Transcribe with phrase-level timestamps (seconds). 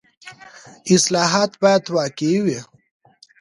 [0.95, 2.59] اصلاحات باید واقعي وي.